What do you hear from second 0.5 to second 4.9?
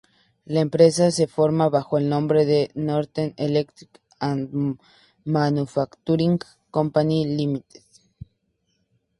empresa se formó bajo el nombre de "Northern Electric and